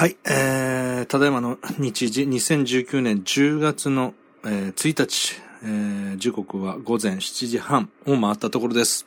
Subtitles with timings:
[0.00, 4.14] はい、えー、ただいまの日時、2019年10月の、
[4.46, 9.06] えー、1日、えー、時刻は午前7時半を回ったところです。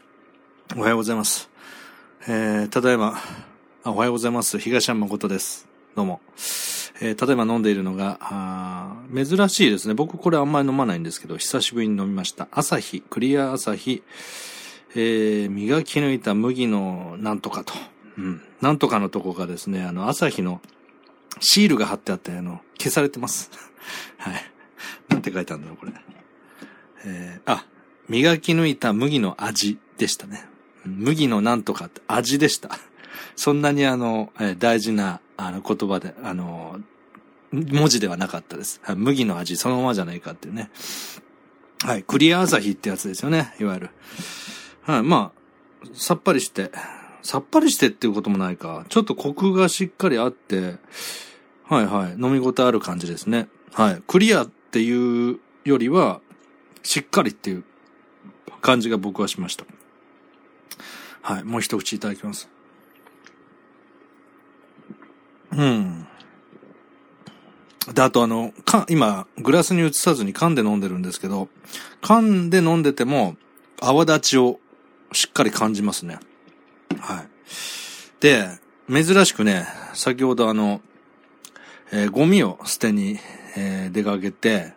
[0.78, 1.50] おはようございます。
[2.28, 3.20] えー、ただいま、
[3.86, 4.60] おはようございます。
[4.60, 5.68] 東山誠です。
[5.96, 6.22] どうも。
[7.02, 9.96] えー、ただいま飲んでいるのが、あ珍しいですね。
[9.96, 12.50] 僕これあんまり飲まないんですけど、久しぶりに飲みました。
[12.52, 14.04] 朝日、クリア朝日、
[14.94, 17.74] えー、磨き抜いた麦のなんとかと。
[18.20, 18.42] うん。
[18.62, 20.62] なんとかのとこがですね、あの、朝日の
[21.40, 23.50] シールが貼ってあって、あの、消されてます。
[24.18, 24.52] はい。
[25.10, 25.94] なんて書いてあるんだろう、これ。
[27.06, 27.66] えー、あ、
[28.08, 30.46] 磨き抜いた麦の味でしたね。
[30.86, 32.78] 麦のなんとかって味でした。
[33.36, 36.80] そんなにあの、えー大事な、あの、言葉で、あの、
[37.52, 38.80] 文字ではなかったです。
[38.84, 40.72] はい麦の味そのままじゃないかっていうね。
[41.84, 42.04] はい。
[42.04, 43.54] クリア朝日ってやつですよね。
[43.60, 43.90] いわゆる。
[44.84, 45.04] はい。
[45.04, 46.72] まあ、さっぱりして、
[47.24, 48.86] さっぱりしてっていうこともないか。
[48.90, 50.76] ちょっとコクがしっかりあって、
[51.68, 52.12] はいはい。
[52.22, 53.48] 飲み応えある感じですね。
[53.72, 54.04] はい。
[54.06, 56.20] クリアっていうよりは、
[56.84, 57.64] しっかりっていう
[58.62, 59.66] 感じが僕はしました。
[61.22, 61.44] はい。
[61.46, 62.50] もう一口いただきます。
[65.54, 66.08] うん。
[67.94, 71.48] で、あとあの、か、今、グラスに移さずに缶で飲んでるんですけど、
[72.02, 73.38] 缶で飲んでても、
[73.80, 74.60] 泡立ちを
[75.14, 76.20] しっかり感じますね。
[77.04, 77.28] はい。
[78.22, 78.48] で、
[78.90, 80.80] 珍しくね、先ほどあの、
[81.92, 83.20] えーゴミを捨てに、
[83.58, 84.74] えー出かけて、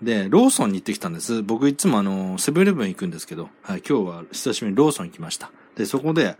[0.00, 1.42] で、ローソンに行ってきたんです。
[1.42, 5.50] 僕いつもあの、セブンイレブン行くんですけど、はい、今日は久しぶりにローソン行きました。
[5.76, 6.36] で、そこで、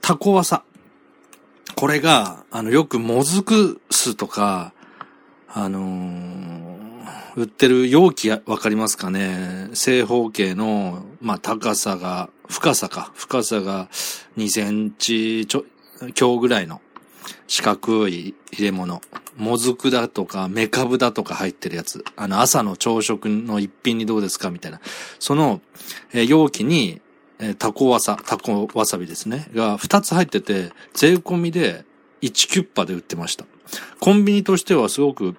[0.00, 0.64] タコワサ。
[1.76, 4.72] これが、あの、よくもずく酢とか、
[5.48, 6.76] あのー
[7.36, 13.12] 売ってる容器わかりますかね正方形の、まあ、高さが、深さか。
[13.14, 13.88] 深さが
[14.36, 15.64] 2センチちょ、
[16.14, 16.80] 強ぐらいの
[17.46, 19.00] 四角い入れ物。
[19.36, 22.04] もずくだとか、メカブだとか入ってるやつ。
[22.16, 24.80] あの、朝の朝食の一品にどうですかみたいな。
[25.18, 25.60] その、
[26.12, 27.00] えー容器に、
[27.38, 29.48] えータコワサ、タコわさびですね。
[29.54, 31.84] が2つ入ってて、税込みで
[32.22, 33.44] 1キュッパで売ってました。
[34.00, 35.36] コンビニとしてはすごく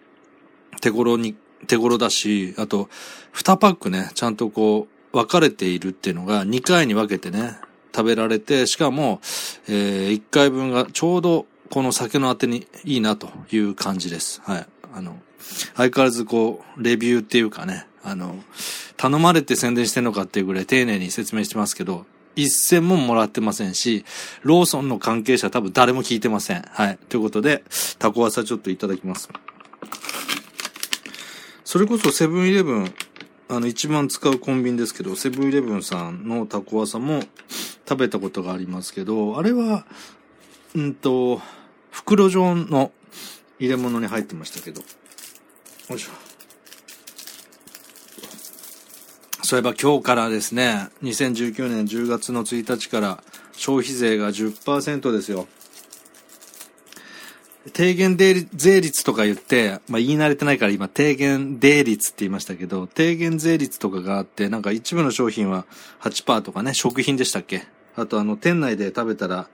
[0.81, 1.35] 手頃に、
[1.66, 2.89] 手頃だし、あと、
[3.34, 7.57] 2パックね、ちゃんとこう、分かれているっていうのが2回に分けてね、
[7.95, 9.22] 食べられて、しかも、
[9.68, 14.41] え1回分がちょうどこの酒のあてにいいなという感じです。
[14.44, 14.66] はい。
[14.94, 15.19] あの、
[15.75, 18.35] 相変わらずこう、レビューっていうかね、あの、
[18.95, 24.06] 頼まれて宣伝してんのかっていうぐらい丁寧に説明してますけど、一銭ももらってませんし、
[24.44, 26.62] ローソンの関係者多分誰も聞いてません。
[26.69, 27.00] はい。
[27.09, 27.63] ということで、
[27.97, 29.29] タコワサちょっといただきます。
[31.66, 32.94] それこそセブンイレブン、
[33.49, 37.23] あの、一番使うコンビニですけど、セブンイレブンさんのタコワサも
[37.87, 39.85] 食べたことがありますけど、あれは、
[40.75, 41.41] うんと、
[41.89, 42.91] 袋状の
[43.59, 44.81] 入れ物に入ってましたけど。
[45.89, 46.11] よいしょ。
[49.43, 55.47] そういえば今日からですね、2019年10月の1日から消費税が10%ですよ。
[57.77, 65.67] 低減税率とか言って、まあ、言い慣れてないから今低減税率って言いましたけど、低減税率とかがあって、なんか一部の商品は
[66.01, 67.67] 8%とかね、食品でしたっけ？
[67.95, 69.47] あとあの、店内で食べたら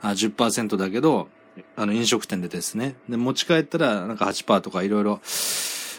[0.00, 1.28] あ10%だけど、
[1.76, 2.94] あの、飲食店でですね。
[3.06, 5.20] で、持ち帰ったらなんか8%とかいろいろ、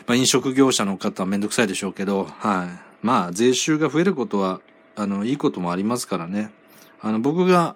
[0.07, 3.05] まあ、飲食業者の方はめんどくさいでしょうけど、はい。
[3.05, 4.59] まあ、税収が増えることは、
[4.95, 6.49] あの、いいこともありますからね。
[6.99, 7.75] あの、僕が、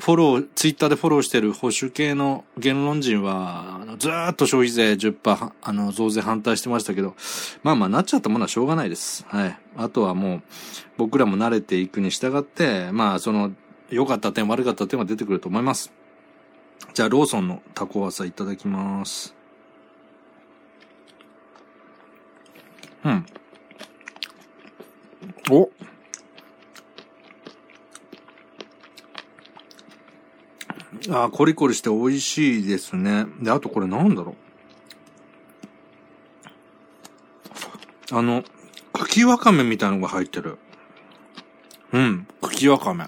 [0.00, 7.14] フォロー、ツイッターでフォローしてる保守系の言論人は、あのずーっと消費税10%、あの、増税反対してましたけど、
[7.62, 9.26] まあまあ、なっちゃったものはしょうがないです。
[9.28, 9.58] はい。
[9.76, 10.42] あとはもう、
[10.96, 13.52] 僕らも慣れていくに従って、まあ、その、
[13.90, 15.92] 良かった点、悪かった点は出てくると思います。
[16.94, 19.34] じゃあ、ローソンのタコワサいただきます。
[23.04, 23.26] うん。
[25.50, 25.68] お
[31.08, 33.26] あーコリコリして美味しいですね。
[33.40, 34.34] で、あとこれなんだろ
[38.10, 38.16] う。
[38.16, 38.42] あの、
[38.92, 40.58] 茎わかめみたいのが入ってる。
[41.92, 43.06] うん、茎わかめ。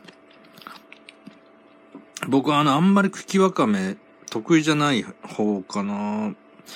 [2.29, 3.97] 僕はあの、あんまり茎わかめ
[4.31, 6.35] 得意じゃない方かな。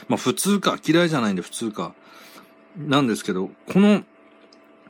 [0.08, 0.76] まあ普通か。
[0.84, 1.94] 嫌いじゃないんで普通か。
[2.76, 4.02] なんですけど、この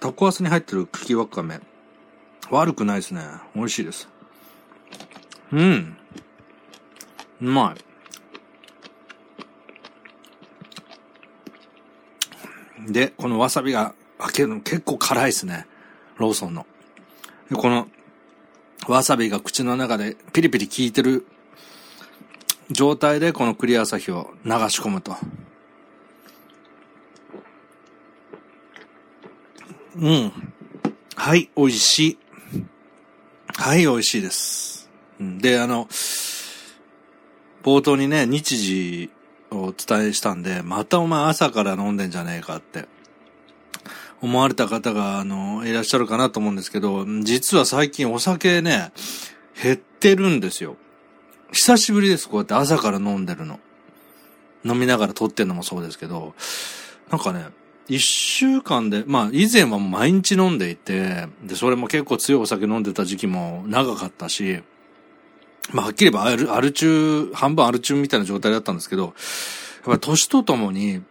[0.00, 1.60] タコワサに入ってる茎わかめ、
[2.50, 3.22] 悪くないですね。
[3.54, 4.08] 美味しいです。
[5.52, 5.96] うん。
[7.40, 7.86] うまい。
[12.92, 15.66] で、このわさびが、あけど結構辛いですね。
[16.16, 16.66] ローソンの。
[17.50, 17.88] でこの、
[18.88, 21.26] わさびが口の中でピリピリ効いてる
[22.70, 25.16] 状態でこのクリア朝日を流し込むと。
[29.96, 30.32] うん。
[31.16, 32.18] はい、美味しい。
[33.56, 34.88] はい、美味しいです。
[35.18, 35.88] で、あの、
[37.66, 39.10] 冒頭にね、日時
[39.50, 42.86] をお伝えしたんで、またお前朝から飲んでんじゃねえかって
[44.22, 48.92] 思われた方が、あの、いらっしゃるかなと思うんですけど、実は最近お酒ね、
[49.60, 50.76] 減ってるんですよ。
[51.50, 53.58] 久しぶりです、こうやって朝から飲んでるの。
[54.64, 56.34] 飲みながら撮ってんのもそうですけど、
[57.10, 57.46] なんかね、
[57.88, 64.62] 一週間で、まあ以前は毎日飲んでいて、で、それも結構強いお酒飲んでた時期も長かったし、
[65.72, 69.12] まあはっきり言えばアルアル中、半分アル中みたいな状態だったんですけど、やっ
[69.84, 71.02] ぱ年とともに、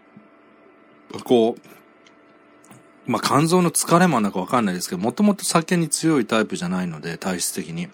[1.23, 7.89] こう、まあ肝臓の疲れもなんかわかんないですけど、もともと酒に強いタイプじゃないので、体質的に。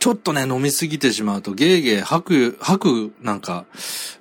[0.00, 3.66] ちょっとね、飲みすぎてしまうと、ゲーゲー吐く、吐く、なんか、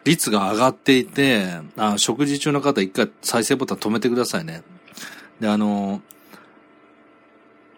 [0.03, 1.45] 率が上がっていて、
[1.77, 4.63] あ、食事中の方一回再生ボタン止めてくださいね。
[5.39, 6.01] で、あの、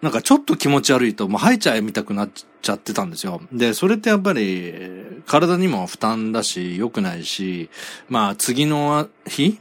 [0.02, 3.40] なんかちょっと気持ち悪いと、もう吐いちゃえみたくなっちゃってたんですよ。
[3.52, 4.74] で、それってやっぱり、
[5.26, 7.70] 体にも負担だし、良くないし、
[8.08, 9.58] まあ次の日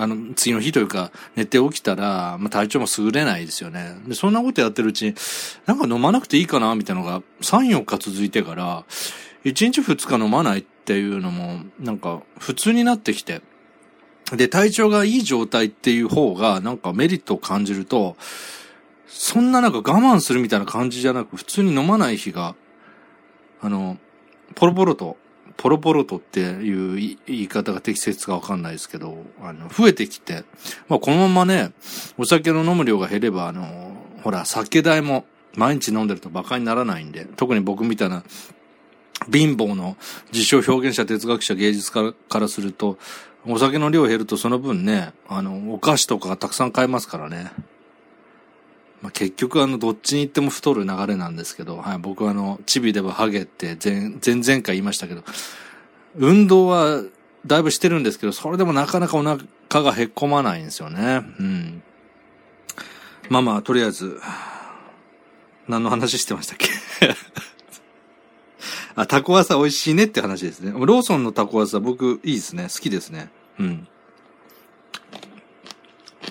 [0.00, 3.96] あの、次の日というか、寝て起きたら、まあ、体調も優れないですよね。
[4.06, 5.14] で、そんなことやってるうちに、
[5.66, 8.84] なんか飲まなくていいかな、みたいなのが、3、4日続いてから、
[9.44, 13.42] 1日2日飲まないっていうのも、なんか、普通になってきて。
[14.36, 18.16] で、体調がいい状態っていう方が、なんかメリットを感じると、
[19.08, 22.54] そんななんか我慢するみたいな感じじゃなく、普通に飲まない日が、
[23.60, 23.98] あの、
[24.54, 25.16] ポロポロと
[25.58, 30.44] ポロポロとっていう言い方が適切かわかんないですけど、あの、増えてきて、
[30.88, 31.72] まあこのままね、
[32.16, 35.26] お酒の飲む量が減れば、あの、ほら、酒代も
[35.56, 38.22] 毎日飲んでると馬鹿にならないんで、特に僕みたいな
[39.32, 39.96] 貧乏の
[40.30, 42.96] 実証表現者、哲学者、芸術家からすると、
[43.44, 47.50] お酒の量減るとその分ね、あの、お菓子とかたくさん買えますからね。
[49.02, 55.22] まあ、結局あの、どっちに行っても太る流れなんですけど、はい、僕はあの、チビではハゲって前、前々回言いましたけど、
[56.16, 57.02] 運動は
[57.46, 59.38] だいぶしてるんですけど、それでもなかなかお腹
[59.84, 61.22] がへっこまないんですよね。
[61.38, 61.82] うん。
[63.28, 64.20] まあまあ、とりあえず、
[65.68, 66.68] 何の話してましたっけ？
[68.96, 70.72] あ、タコワサ美味しいねって話ですね。
[70.72, 72.64] ローソンのタコワサ僕いいですね。
[72.64, 73.30] 好きですね。
[73.60, 73.88] うん。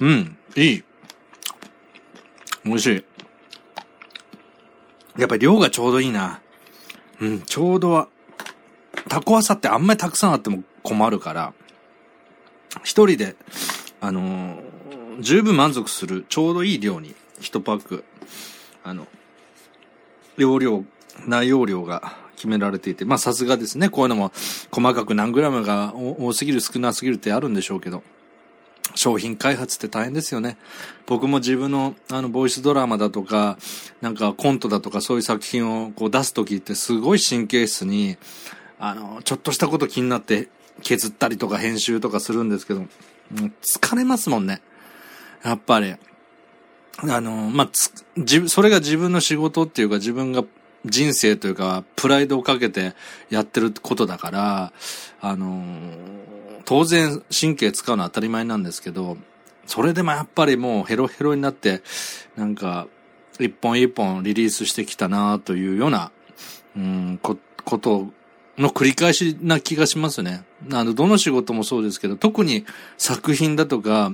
[0.02, 0.84] うん、いい。
[2.68, 3.04] 美味しい。
[5.18, 6.42] やっぱり量がちょうどいいな。
[7.20, 8.08] うん、ちょうどは、
[9.10, 11.54] タコワサってあんまりたくさんあっても困るから、
[12.84, 13.36] 一人で、
[14.00, 18.04] あのー、十分満足する、ちょうどいい量に、一パック、
[18.84, 19.08] あの、
[20.38, 20.84] 容量、
[21.26, 24.32] 内容量が決められていて、まあさすがですね、こういうのも
[24.72, 28.04] 細かく何グラムが多すぎる少なすぎるってあるんでしょうけど、
[28.96, 30.58] 商品開発って大変ですよね。
[31.06, 33.58] 僕も自分のあのボイスドラマだとか、
[34.02, 38.18] なんかコントだとかそういう作品をこう出すときってすごい神経質に、
[38.80, 40.50] あの、ちょっとしたこと気になって
[40.82, 42.88] 削ったりとか編集とかするんですけど、も
[43.32, 44.62] う疲れますもんね。
[45.44, 45.96] やっぱり。
[47.00, 50.44] あの、まあ、つ、自それが自分の仕事っていうか自分が
[50.88, 52.94] 人生というか、プライドをかけて
[53.30, 54.74] やってることだから、
[55.22, 55.64] あの
[56.66, 59.18] 当然神経使うのは当たり前なんですけど、
[59.66, 61.82] それでもやっぱりもうヘロヘロになって、
[62.36, 62.88] なんか、
[63.40, 66.12] 一本一本リリースしてきたなというような、
[66.76, 68.08] うん、こ、こと
[68.58, 70.44] の繰り返しな気がしますね。
[70.72, 72.66] あの、どの仕事もそうですけど、特に
[72.98, 74.14] 作品だとか、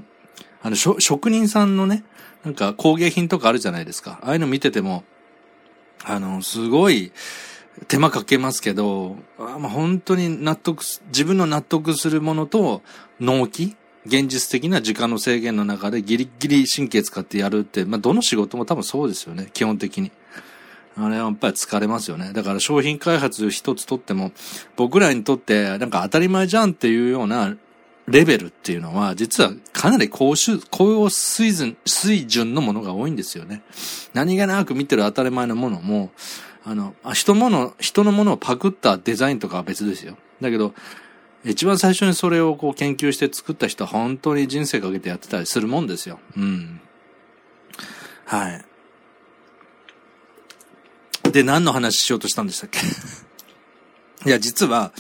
[0.62, 2.04] あの、職人さんのね、
[2.44, 4.20] なんか工芸品とかあるじゃないですか。
[4.22, 5.04] ああいうの見てても、
[6.04, 7.12] あの、すごい、
[7.88, 12.82] 手間かけますけど、あまあ、本当に納得、自分の納得するものと、
[13.20, 20.12] 納期現実的な時間の制限の中でギリギリ神経使ってやるって、まあ、どの仕事も多分そうですよね、基本的に。
[20.96, 22.34] あれはやっぱり疲れますよね。
[22.34, 24.32] だから商品開発一つとっても、
[24.76, 27.56] 僕らにとってなんか当たり前じゃんっていうような
[28.08, 33.64] レベルっていうのは、実はかなり高水高水準、水準のものが多いんですよね。
[34.14, 36.12] 何気なく見てる当たり前のものも、
[36.66, 40.18] あの、あ人もの、人のものをパクったデザインとかは別ですよ。
[40.42, 40.74] だけど、
[41.46, 46.20] 一番最初にそれをこう研究して作った人は本当に人生かけてやってたりするもんですよ。
[46.38, 46.82] うん。
[48.26, 48.66] はい。
[51.32, 52.80] で、何の話しようとしたんでしたっけ？
[54.26, 54.94] いや、実は、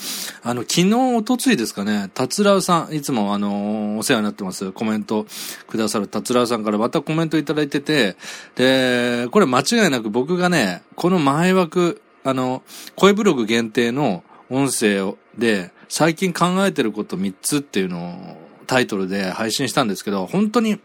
[0.43, 5.25] あの、昨日、おとついですかね、達郎さん、いつもあの、お世話になってます、コメント
[5.67, 8.17] くださる達郎さんからまたコメントいただいてて、
[8.55, 12.63] で、これ間違いなく僕がね、この前枠、あの、
[12.95, 18.37] 声ブログ限定の音声で、最近考えてること3つっていうのを
[18.67, 20.79] タイトルで配信したんですけど、本当に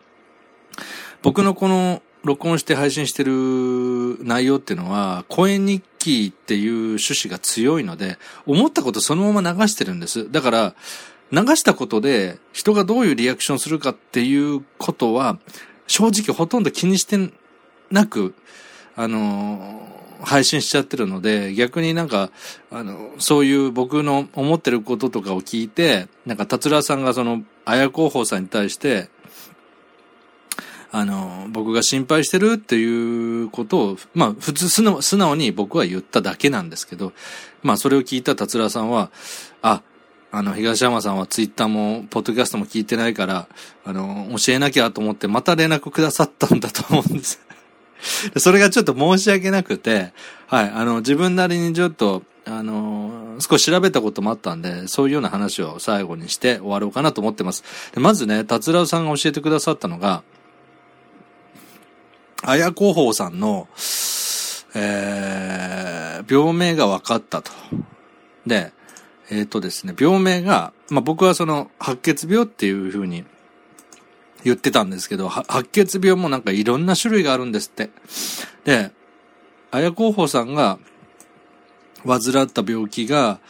[1.22, 10.30] 僕のこの録音して配信してる内容っていうのは、声日記っていう趣旨が強いので、思ったことそのまま流してるんです。
[10.30, 10.74] だから、
[11.30, 15.38] 流したことで人がどういうリアクションするかっていうことは、
[15.86, 17.30] 正直ほとんど気にして
[17.90, 18.34] なく、
[18.96, 19.88] あの
[20.22, 22.30] 配信しちゃってるので、逆になんか、
[22.70, 29.10] あの、そういう僕の思ってることとかを聞いて、なんか、達郎さんがその、綾候補さんに対して、
[30.90, 37.12] あの、僕が心配してるっていうことを、まあ、普通素直に僕は言っただけなんですけど、
[37.62, 39.10] まあ、それを聞いた達郎さんは、
[39.60, 39.82] あ、
[40.30, 43.48] あの、東山さんはツイッターも、ポッドキャストも聞いてないから、
[43.84, 47.40] あの、教えなきゃと思って、また連絡くださったんだと思うんです。
[48.36, 50.12] それがちょっと申し訳なくて、
[50.46, 57.62] はい、あの、自分なりにちょっと、あの少し調べたこともあったんで、そういうような話を最後にして終わろうかなと思ってます。
[57.94, 60.22] まずね、達郎さんが教えてくださったのが、
[62.42, 63.68] 綾候補さんの、
[64.74, 67.50] えー、病名が分かったと。
[68.46, 68.72] で、
[69.30, 73.24] えっ、ー、とですね、病名が、まあ、僕はその白血病っていうふうに
[74.44, 77.90] 言ってたんですけど、白血病もなんかいろんな種類があるんですって。
[78.64, 78.92] で、
[79.70, 80.78] 綾候補さんが
[82.06, 83.40] 患った病気が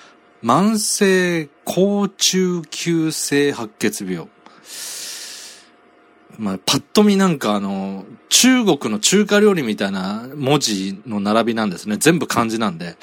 [0.43, 4.29] 慢性高中急性白血病。
[6.37, 11.97] まあ、パッと見なんかあの、中国の中華料理みたいな文字の並びなんですね。
[11.97, 12.97] 全部漢字なんで。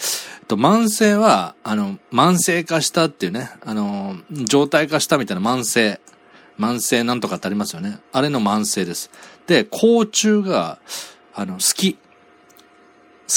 [0.48, 6.00] と、慢性は、あの、慢性化したっていうね、あの、状態化したみたいな慢性。
[6.60, 8.00] 慢性なんとかってありますよね。
[8.13, 9.10] あれの慢性です。
[9.48, 10.79] で、甲虫が、
[11.34, 11.96] あの、好き。
[11.96, 12.00] 好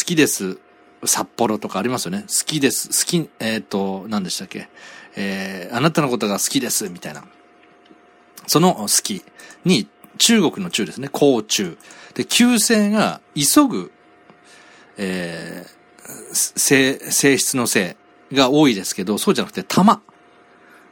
[0.04, 0.58] きです。
[1.04, 2.24] 札幌とかありますよね。
[2.28, 2.88] 好きです。
[2.88, 4.68] 好き、えっ、ー、と、何でしたっけ。
[5.16, 6.88] えー、あなたのことが好きです。
[6.88, 7.24] みたいな。
[8.48, 9.22] その好き
[9.64, 9.86] に、
[10.18, 11.76] 中国の中ですね、甲虫。
[12.14, 13.92] で、旧姓が、急ぐ、
[14.96, 17.96] えー、性、性質の性
[18.32, 20.00] が多いですけど、そうじゃなくて、玉。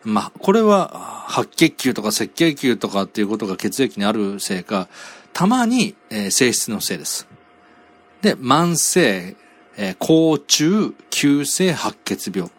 [0.04, 4.86] まあ、これは、白血球とか赤血球とかっていうことが血液にあるせいか、
[5.32, 7.26] たまに、えー、性質のせいです。
[8.22, 9.36] で、慢性、
[9.76, 12.50] えー、甲虫、急性白血病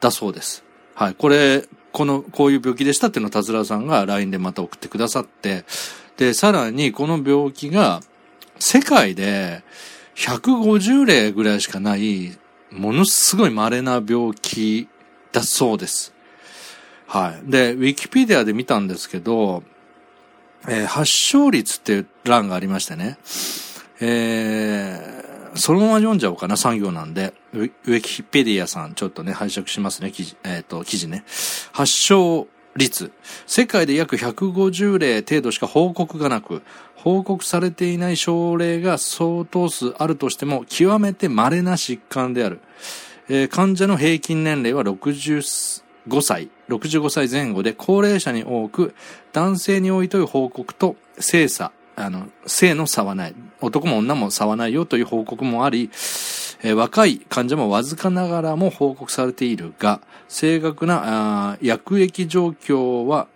[0.00, 0.62] だそうです。
[0.94, 1.14] はい。
[1.14, 5.64] これ、この、こういう病気でしたっていうのを達郎さんが LINE でまた送ってくださって、
[6.16, 8.00] で、さらにこの病気が
[8.58, 9.62] 世界で
[10.16, 12.36] 150例ぐらいしかない、
[12.70, 14.88] ものすごい稀な病気
[15.32, 16.14] だそうです。
[17.06, 17.50] はい。
[17.50, 19.62] で、ウィキペディアで見たんですけど、
[20.68, 23.18] えー、発症率っていう欄がありましてね、
[24.00, 25.21] えー、
[25.54, 27.34] そのまま読んじゃおうかな、産業なんで。
[27.52, 31.24] ウィキペディアさん、ちょっとね、拝借しますね、記事、えっ、ー、と、記事ね。
[31.72, 33.12] 発症率。
[33.46, 36.62] 世界で約150例程度しか報告がなく、
[36.96, 42.60] 報告されていない症例が相当数あるとしても、極めて稀な疾患である。
[43.28, 45.82] えー、患者の平均年齢は65
[46.22, 48.94] 歳、65歳前後で高齢者に多く、
[49.32, 53.34] 男性に多いという報告と、性差、あの、性の差はない。
[53.60, 55.90] 男も女も差はないよという報告もあり、
[56.62, 63.28] えー、若い患者もわずかながらも報告されているが、正確な薬液状況は、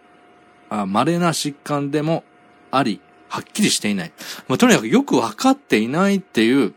[0.70, 2.24] 稀な疾患でも
[2.70, 4.12] あり、はっきりしていない。
[4.48, 6.74] まあ、とにかくよくわかっていないっていう、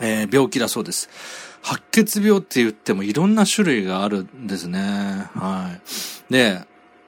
[0.00, 1.08] えー、病気だそうです。
[1.62, 4.80] 白血病って言ってもいろんな種類があるんですね。
[5.34, 5.76] は
[6.30, 6.32] い。
[6.32, 6.62] で、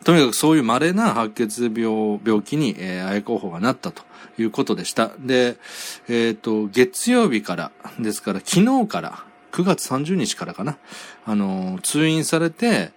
[0.04, 4.02] とにかくそういう稀な白血病、病気に、えー、愛候補がなったと
[4.38, 5.10] いうことでした。
[5.18, 5.56] で、
[6.08, 10.78] えっ、ー、と、月曜日から、ですから昨日から、9月30日からかな、
[11.26, 12.92] あの、通院されて、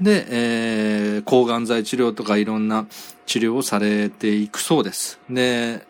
[0.00, 2.86] で、えー、抗がん剤治療とかいろんな
[3.26, 5.20] 治療をされていくそうです。
[5.28, 5.86] で、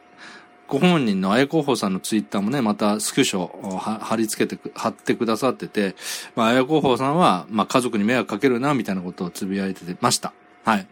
[0.66, 5.94] ご本人のあやこほさんのツイッターもね、またスクショを貼り付けて、貼ってくださってて、
[6.36, 10.34] まあ、あやこほさんは、まあ、家族に迷惑かけるな、みたいなことをつぶやいてました。
[10.68, 10.86] はい。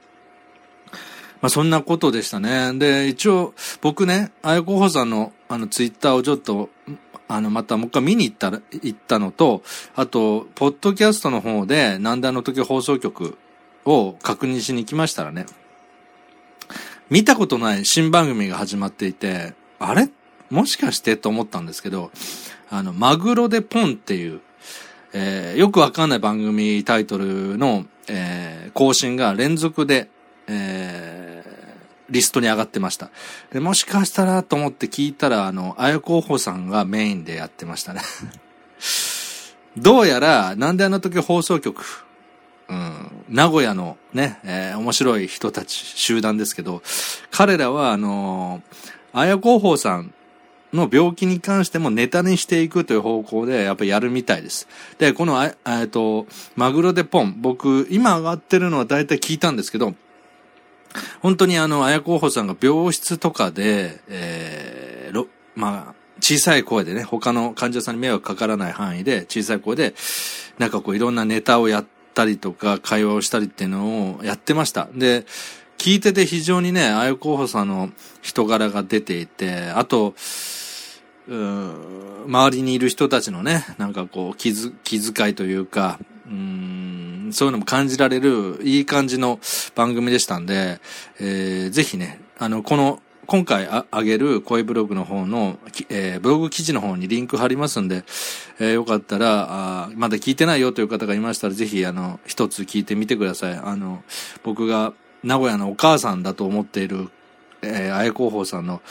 [1.42, 2.72] まあ、そんなことでしたね。
[2.78, 3.52] で、一応、
[3.82, 6.70] 僕ね、あやこほさんの、あの、ツイッターをちょっと、
[7.28, 9.62] あの、またもう一回見に行ったら、行ったのと、
[9.94, 13.36] あと、ポッドキャストの方で、なんであの時放送局
[13.84, 15.44] を確認しに行きましたらね、
[17.10, 20.08] 見たことない新番組が始まっていて、あれ？
[20.48, 22.10] もしかしてと思ったんですけど、
[22.70, 24.40] あの、マグロでポンっていう、
[25.12, 30.08] えー、よくわかんない番組タイトルの、えー、更新が連続で、
[30.46, 33.10] えー、リストに上がってました。
[33.52, 38.00] で、もしかしたらと思って聞いたら、あの、あや候補さんがメインでやってましたね。
[39.76, 42.04] どうやら、なんであの時放送局、
[42.68, 46.82] うん、名古屋のね、えー、面白い人たち、集団ですけど、
[47.30, 50.12] 彼らは、あのー、綾広報さん
[50.72, 54.68] の病気に関してもネタにしていくという方向でやっぱりやるみたいです。
[54.98, 59.94] で、この、えっと、マグロでポン、僕、今上がってるのは大体聞いたんですけど、
[61.20, 69.94] 本当にあの、綾候補さんが病室とかで、えー、まあ、小さい声でね、他の患者さんに迷惑かからない範囲で、小さい声で、
[70.58, 74.88] なんかこういろんなネタをやったりとか、会話をしたりっていうのをやってました。
[74.94, 75.26] で、
[75.78, 77.90] 聞いてて非常にね、あや候補さんの
[78.22, 80.14] 人柄が出ていて、あと、
[81.28, 89.38] うん周りにいる人たちのね、なんかこう、気づ、気遣いというか、うん、そういうのも感じられる、いい感じの
[89.74, 90.80] 番組でしたんで、
[91.20, 98.04] えー、ぜひね、あの、この、今回ああげる声ブログの方の、えー、ブログ記事の方にリンク貼りますんで、
[98.60, 103.54] えー、よかったらあ、まだ聞いてないよという方がいましたら、ぜひ、あの、一つ聞いてみてください。
[103.54, 104.04] あの、
[104.44, 104.92] 僕が
[105.22, 107.08] 名古屋のお母さんだと思っている、
[107.62, 108.82] えー、あや広報さんの、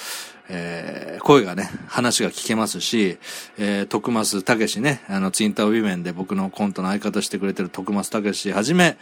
[0.50, 3.18] えー、声がね、話が聞けますし、
[3.58, 8.98] えー、徳増武史ね、あの、ツインターウィメンで僕のコントの相方してくれてる徳増武史はじめ、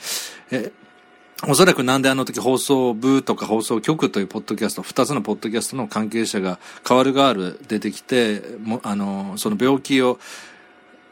[0.52, 10.20] えー、おそらくなんであの時放送部とか放送局というポッドキャスト、二つのポッドキャストの関係者が変わる変わる出てきて、もあの、その病気を、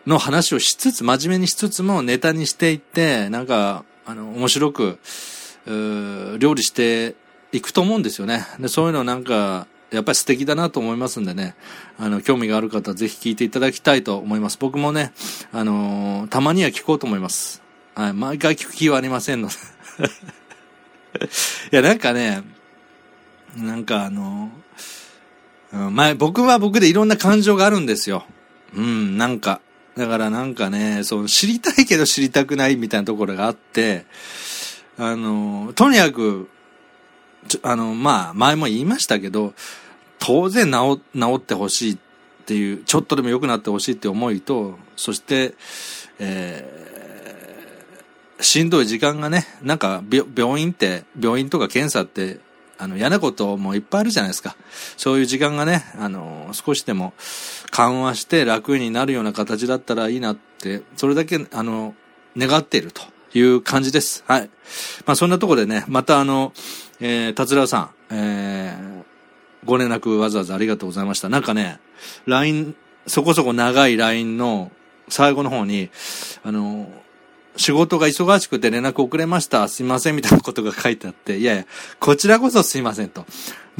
[0.08, 5.00] の話をしつつ、真面目にしつつもネタにしていって、なんか、あの、面白く、
[5.66, 7.16] 料理して
[7.52, 8.46] いくと思うんですよね。
[8.60, 11.54] で、そういうのなんか、やっぱり素敵だなと思いますんでね、
[12.00, 14.58] あの、興味がある方はぜひ聞いていただきたいと思います。
[14.60, 15.12] 僕もね、
[15.52, 17.62] あのー、たまには聞こうと思います。
[17.94, 19.56] はい、毎回聞く気はありませんので。
[21.74, 22.42] いや、なんかね、
[23.58, 28.26] なんかあのー、前、僕は僕でいろんな感情があるんですよ。
[28.74, 29.60] うん、なんか。
[29.98, 34.06] だからなんかね、その知りたいけど知りたくないみたいなところがあって、
[35.04, 36.48] あの、とにかく、
[37.64, 39.56] あの、まあ、前も言いましたけど、
[40.20, 41.98] 当然治、治ってほしいっ
[42.46, 45.56] ていう、ちょっとでも良くなってほしいって思いと、そして、
[46.20, 50.04] えー、しんどい時間がね、なんか
[50.36, 52.40] 病院って、病院とか検査って、
[52.78, 54.56] あの、嫌なこともいっぱいあるじゃないですか。
[54.98, 57.16] そういう時間がね、あの、少しでも
[57.72, 61.96] 緩和して楽になるような形だったらいいなって、それだけ、あの、
[62.38, 63.02] 願っていると
[63.34, 64.24] いう感じです。
[64.28, 64.50] はい。
[65.06, 66.54] まあそんなところでね、またあの、
[67.00, 69.04] えー、達郎さん、えー、
[69.66, 71.30] ご連絡わざわざありがとうございました。
[71.30, 71.80] なんかね、
[72.26, 72.76] LINE、
[73.08, 74.72] そこそこ長い LINE の
[75.10, 75.90] 最後の方に、
[76.44, 76.90] あの、
[77.58, 79.68] 仕事が忙しくて連絡遅れました。
[79.68, 80.16] すいません。
[80.16, 81.66] みたいなことが書いてあって、いやいや、
[82.00, 83.26] こちらこそすいませんと。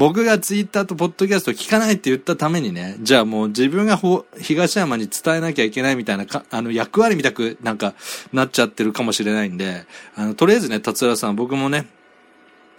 [0.02, 3.96] 僕がツイッターとポッドキャスト聞かないって言ったためにね、じゃあもう自分が
[4.36, 7.94] 東山に伝えなきゃいけないみたいなか、あの、役割みたくなんか
[8.32, 9.84] なっちゃってるかもしれないんで、
[10.16, 11.86] あの、とりあえずね、達郎さん、僕もね、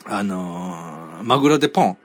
[0.03, 1.97] あのー、マグロでポン、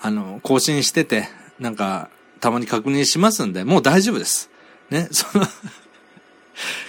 [0.00, 1.28] あの、更新してて、
[1.60, 4.50] なんか、たまに確認しますんで、もう大丈夫です。
[4.90, 5.46] ね、その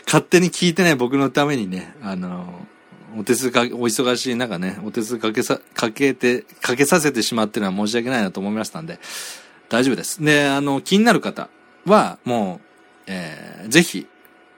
[0.08, 2.73] 勝手に聞いてなね、僕のためにね、あのー、
[3.18, 9.00] お手数かけ、お忙しい中ね、お手数かけさ、かけて、かけさせてしまってるのは申し訳ないなと思いましたんで、
[9.70, 10.24] 大丈夫です。
[10.24, 11.50] で、あの、気になる方
[11.86, 12.68] は、もう、
[13.08, 14.08] えー、ぜひ、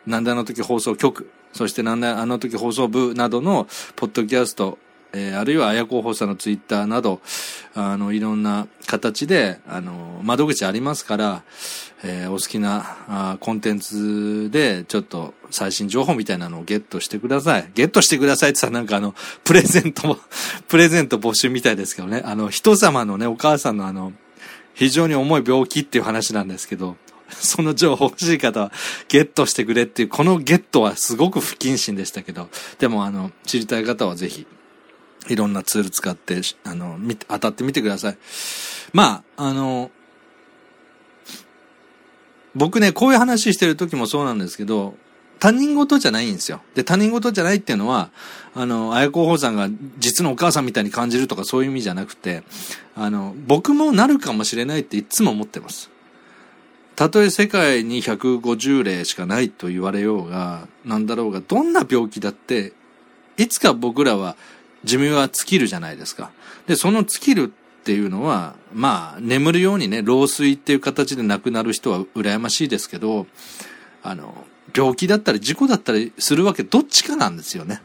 [0.05, 4.77] なんであの時放送局、そしてなんであの時放送部などの、ポッドキャスト、
[5.17, 7.21] えー、あるいは綾候補さんのツイッターなど、
[7.73, 11.43] あの、いろんな形で、あの、窓口ありますから、
[12.03, 17.71] えー、お好きなあコンテンツで、ちょっと最新情報みたいなのをゲットしてください。
[17.73, 20.19] ゲットしてくださいってさ、なんかあの、プレゼント、
[20.67, 22.21] プレゼント募集みたいですけどね。
[22.25, 24.11] あの、人様のね、お母さんのあの、
[24.73, 26.97] 非常に重い病気っていう話なんですけど、
[27.31, 28.71] その情報欲しい方は
[29.07, 32.49] ゲットしてくれっていう、このゲットはすごく不謹慎でしたけど、
[32.79, 34.45] でもあの、知りたい方はぜひ
[35.27, 38.17] いろんなツール使って、あの、見て、当たってみてください。
[38.93, 39.91] まあ、あの、
[42.55, 44.95] 僕ね、こういう話してる時もそうなんですけど、
[45.39, 46.61] 他人事じゃないんですよ。
[46.73, 48.09] で、他人事じゃないっていうのは、
[48.53, 52.43] あの、綾子宝さんが実のお母さんみたいに感じるとかそういう意味じゃなくて、
[52.95, 55.89] あの、僕もなるかもしれないっていつも思ってます。
[56.95, 62.71] たとえ世界に150例しかないと言われようが、なんだろうが、どんな病気だって、
[63.37, 64.37] いつか僕らは
[64.85, 66.31] 寿命は尽きるじゃないですか。
[66.67, 73.27] で、その尽きるっていうのは、まあ、眠るようにね、老衰っていう形で亡くなる人は羨ましいですけど、
[74.01, 74.45] あの、
[74.75, 77.81] 病気だったり事故だったりするわけどっちかなんですよね。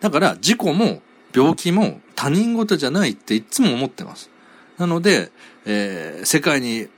[0.00, 1.02] だから、事故も
[1.34, 4.30] 病気も他人事じゃないっていつも思ってます。
[4.78, 5.30] なので、
[5.66, 6.88] えー、世界に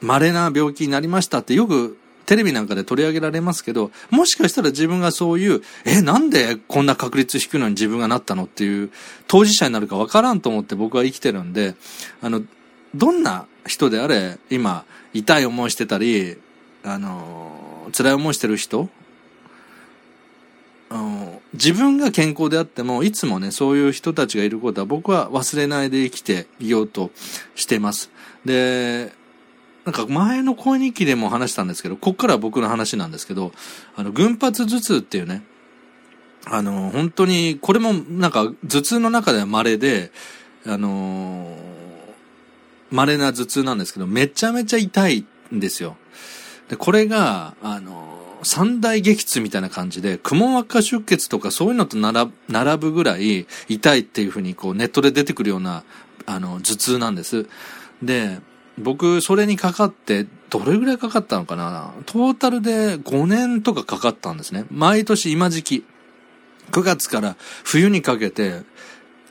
[0.00, 8.90] 稀な病気になりましたってよくテレビなんかで取り上げられますけど、もしかしたら自分がそういう、え、なんでこんな確率低いのに自分がなったのっていう
[9.26, 11.74] 当事者になるかわからんと思って僕は生きてるんで、
[12.20, 12.42] あの、
[12.94, 14.84] どんな人であれ、今、
[15.14, 16.36] 痛い思いしてたり、
[16.84, 18.88] あの、辛い思いしてる人、
[21.52, 27.10] 自分が健康であっても、いつもね、そういう人たちがいることは僕は忘れないで生きていようと
[27.54, 28.10] しています。
[28.44, 29.12] で、
[29.86, 33.52] なんか前の声日記でも話したんですけど、こっからは僕の話なんですけど、
[33.94, 35.44] あの、群発頭痛っていうね、
[36.44, 40.10] あの、本当に、これもなんか頭痛の中では稀で、
[40.66, 41.56] あの、
[42.90, 45.96] 稀な頭痛なんですけど、めちゃめちゃ痛いんですよ。
[46.68, 52.32] で、これが、あの、三大激痛みたいな感じで、くも膜下出血とかそういうのと並
[52.76, 55.84] ぶぐらい痛いっていうふうにこうネットで出てくるような、
[56.26, 57.46] あの、頭痛なんです。
[58.02, 58.40] で、
[58.78, 61.92] 僕、それにかかって、どれぐらいかかったのかな？
[62.04, 64.64] トータルで5年とかかかったんですね。
[64.70, 65.84] 毎年今時期。
[66.72, 68.62] 9月から冬にかけて、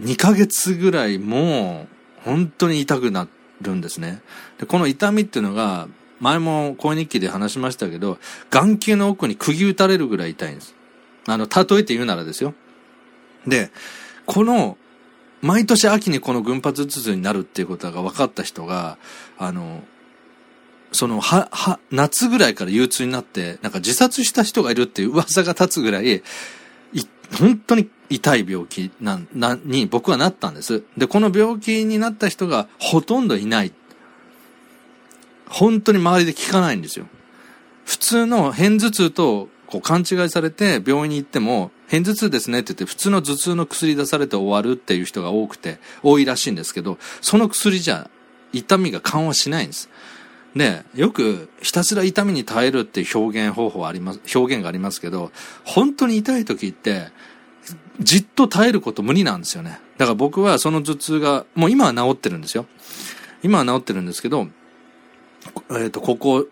[0.02, 3.28] 2ヶ月ぐらいもう、本当に痛くな
[3.62, 4.22] るんですね。
[4.58, 5.88] で、この痛みっていうのが、
[6.20, 8.18] 前も声日記で話しましたけど、
[8.50, 10.74] 眼球の奥に釘打たれるぐらい痛いんです。
[11.28, 12.54] あの、例えて言うならですよ。
[13.46, 13.70] で、
[14.26, 14.78] この
[15.46, 18.98] 毎年秋にこの群発頭痛になるっていうことが分かった人が、
[19.38, 19.84] あの、
[20.92, 26.22] その、は、は、夏ぐらいから憂鬱になって、なんか自殺した人がいるっていう噂が立つぐらい、い、
[27.38, 30.82] 本当に痛い病気なん、な、に僕はなったんです。
[30.98, 33.72] で、この病気になった人がほとんどいない。
[35.48, 37.06] 本当に周りで聞かないんですよ。
[37.86, 48.10] 普通の片頭痛とこう勘違いされて病院に行っても、片頭痛ですねって言って普通の頭痛の薬出されて終わるっていう人が多くて、多いらしいんですけど、その薬じゃ
[48.54, 49.90] 痛みが緩和しないんです。
[50.56, 55.32] で、よくひたすら痛みに耐えるっていう表現方法あります、表現がありますけど、
[55.66, 57.10] 本当に痛い時って、
[58.00, 59.80] じっと耐えること無理なんですよね。
[59.98, 62.66] だから僕はその頭痛が、もう今は治ってるんですよ。
[63.44, 64.48] 今は治ってるんですけど、
[65.72, 66.48] えっ、ー、と、ここ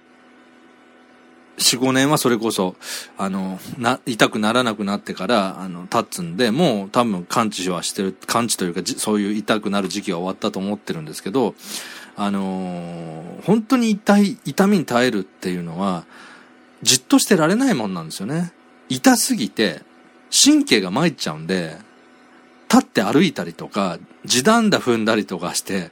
[1.57, 2.75] 4、5年はそれこそ、
[3.17, 11.55] あの、な、痛くならなくなってから、あの、経つんで、もう多分完治はしてる、完治というか、そういう痛くなる時期は終わったと思ってるんですけど、
[12.15, 16.05] あのー、本当に痛い、痛みに耐えるっていうのは、
[16.81, 18.51] じっとしてられないもんなんですよね。
[18.89, 19.81] 痛すぎて、
[20.31, 21.77] 神経が参っちゃうんで、
[22.69, 25.91] 立って歩いたりとか、地団打踏んだりとかして、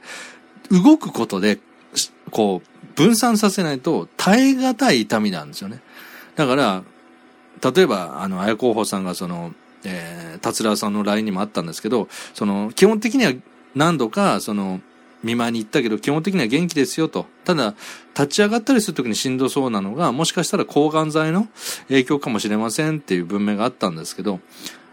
[0.70, 1.60] 動くことで、
[2.32, 5.80] こう、分散させないと耐え難い痛みなんですよね。
[6.34, 6.82] だから、
[7.72, 13.32] 例えば、あの、綾候補さんがその、えー、達郎さんの LINE にもあったんですけど、その、基本的には
[13.76, 14.80] 何度か、その、
[15.22, 17.26] 見舞いに行ったけど、基本的には元気ですよと。
[17.44, 17.74] ただ、
[18.14, 21.46] 立ち上がったりするときにしんどそうなのが、もしかしたら抗がん剤の
[21.88, 24.40] 影響かもしれませんっていう文明があったんですけど、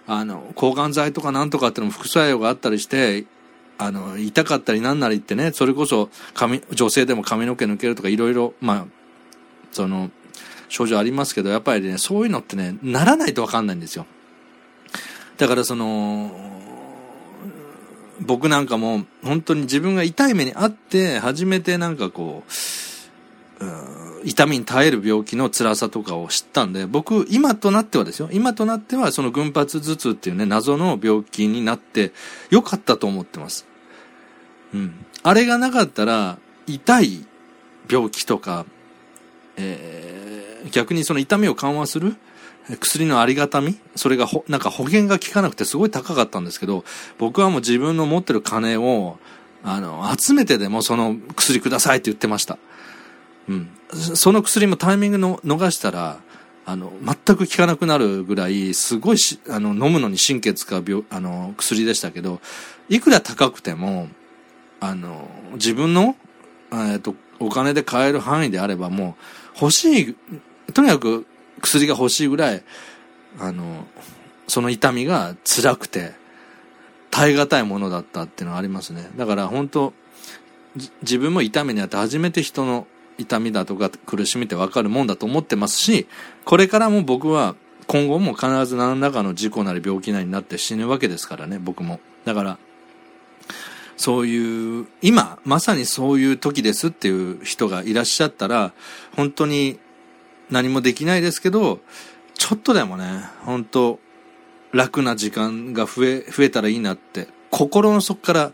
[0.06, 3.25] あの、抗がん剤とかなんとかってのも副作用があったりして、
[3.80, 8.86] あの、痛かったりなんなりってね、それこそ髪、女性でも髪の毛抜けるとかいろいろ、まあ、
[9.72, 10.12] その、
[10.68, 14.06] 症状ありますけど、やっぱりね、そういうのってね、ならないとわかんないんですよ。
[15.38, 16.32] だからその、
[18.20, 22.44] 僕なんかも本当に自分が痛い目にあって初めてなんかこ
[23.62, 28.30] う、う痛みに耐える病気の辛さとかを知ったんで、僕、今となってはですよ。
[28.34, 32.12] 今となってはその群発頭痛っていうね、謎の病気になって
[32.50, 33.68] よかったと思ってます。
[34.73, 35.05] うん。
[35.23, 37.25] あれがなかったら、痛い
[37.89, 38.65] 病気とか、
[39.58, 42.15] えー、逆にその痛みを緩和する
[42.77, 46.84] 薬のありがたみそれがほ、なんか保険が効かなくてすごい高かったんですけど、
[47.17, 49.17] 僕はもう自分の持ってる金を、
[49.63, 52.58] あの、集めてでもその薬くださいって言ってました。
[53.47, 53.69] うん。
[53.93, 56.19] その薬もタイミングの逃したら、
[56.65, 62.39] あの、全く効かなくなるぐらい、すごいし、あの、飲むのに神経使う病、あの、薬でしたけど、
[62.89, 64.08] いくら高くても、
[64.80, 66.15] あの、自分の、
[66.72, 69.15] えっと、お金で買える範囲であればも
[69.56, 70.15] う、欲しい、
[70.74, 71.26] とにかく
[71.62, 72.63] 薬が欲しいぐらい、
[73.39, 73.86] あの、
[74.48, 76.13] その痛みが辛くて、
[77.12, 79.10] 耐え難いものだったっていうのがありますね。
[79.15, 79.94] だから本当
[81.02, 82.88] 自分も痛みにあって初めて人の
[83.18, 86.08] 痛みだとか苦しみってわかるもんだと思ってますし、
[86.46, 87.56] これからも僕は
[87.88, 92.00] 今後も必ず何らかの事故なり病気なりになって死ぬわけですからね、僕も。
[92.24, 92.60] だから、
[93.99, 98.71] そういう、今、まさにそういう時ですっていう人がいらっしゃったら、
[99.13, 99.77] 本当に
[100.49, 101.81] 何もできないですけど、
[102.33, 103.99] ちょっとでもね、本当
[104.71, 108.51] 楽な時間が増え、増えたらいいなって、心の底から、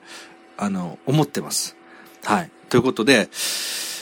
[0.57, 1.75] あの、思ってます。
[2.23, 2.49] はい。
[2.69, 3.29] ということで、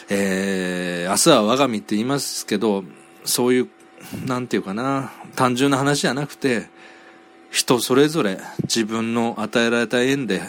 [0.08, 2.86] えー、明日は我が身って言いますけど、
[3.26, 3.70] そういう、
[4.26, 6.70] なんていうかな、単純な話じゃなくて、
[7.52, 10.42] 人それぞれ自分の与えられた縁で、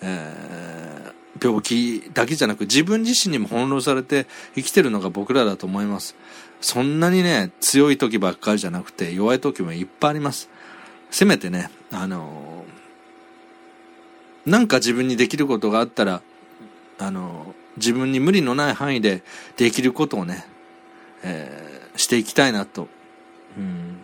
[0.00, 6.16] えー、病気だけじゃなく自分自身にも翻弄されて生きてるのが僕らだと思います。
[6.60, 10.48] そんなにね、強い時ばっかりじゃなくて弱い時もいっぱいあります。
[11.10, 16.22] せめてね、あのー、なんか自分にできることがあったら、
[16.98, 19.22] あのー、自分に無理のない範囲で
[19.56, 20.44] できることをね、
[21.22, 22.88] えー、していきたいなと、
[23.56, 23.98] うん、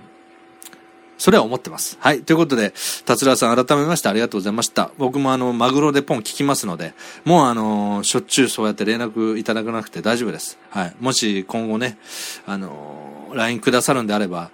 [1.17, 1.97] それは思ってます。
[2.01, 2.23] はい。
[2.23, 2.73] ということで、
[3.05, 4.91] 達郎さん改めましてありがとうございました。
[4.99, 10.59] 僕もあの、マグロでポン聞きますので、もうあの、しょっちゅうそうやって連絡いただかなくて大丈夫です。
[10.71, 10.95] はい。
[11.01, 11.99] もし今後ね、
[12.47, 14.51] あの、LINE くださるんであれば、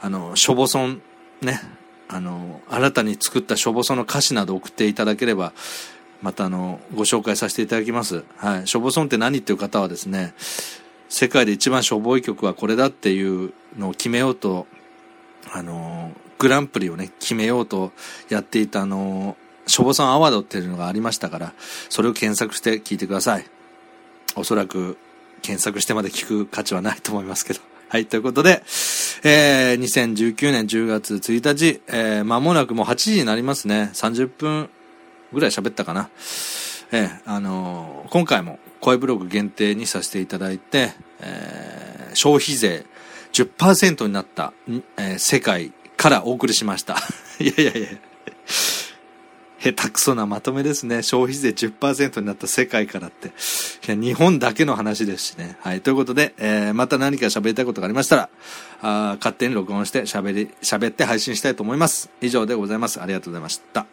[0.00, 1.02] あの、しょぼそん、
[1.40, 1.60] ね、
[2.08, 5.52] あの、新たに作ったしょぼその歌詞など送っていただければ、
[6.22, 8.24] またあの、ご紹介させていただきます。
[8.36, 8.66] はい。
[8.66, 10.34] しょぼそんって何っていう方はですね、
[11.08, 14.66] 世界で一番しょぼい曲はこれだっていうのを決めようと
[15.52, 17.92] あの、グランプリをね、決めようと
[18.28, 21.52] やっていたあの、しょぼさんアワードっていうのがありましたから、
[21.88, 23.46] それを検索して聞いてください。
[24.36, 24.98] おそらく、
[25.42, 27.60] 検索してまで聞く価値はないと思いますけど。
[27.88, 28.62] はい、ということで、
[29.22, 33.90] えー、2019年10月1日、えー、間もなくもう8時になりますね。
[33.92, 34.70] 30分
[35.32, 36.08] ぐらい喋ったかな。
[36.92, 42.86] えー、あのー、今回も声ブログ限定にさせていただいて、えー、消費税
[43.34, 44.52] 10%になった、
[44.96, 46.96] えー、世界からお送りしました。
[47.38, 47.88] いやいやいや。
[49.58, 51.02] 下手くそなまとめですね。
[51.02, 53.32] 消費税10%になった世界からって。
[53.96, 55.56] 日本だけの話ですしね。
[55.60, 55.80] はい。
[55.80, 58.28] ということで、えー、また何か喋りたいことがありましたら、
[58.82, 62.10] あ勝手に録音して喋り、喋って配信したいと思います。
[62.20, 63.00] 以上でございます。
[63.00, 63.86] ありがとうございました。